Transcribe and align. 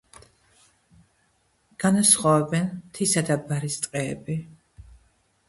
განსხვავებენ 1.83 2.65
მთისა 2.79 3.25
და 3.29 3.39
ბარის 3.53 3.79
ტყეები. 3.85 4.41